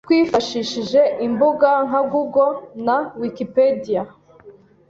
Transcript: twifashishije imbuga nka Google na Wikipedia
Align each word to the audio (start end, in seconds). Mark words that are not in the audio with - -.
twifashishije 0.05 1.01
imbuga 1.27 1.69
nka 1.87 2.01
Google 2.11 2.53
na 2.85 2.97
Wikipedia 3.21 4.01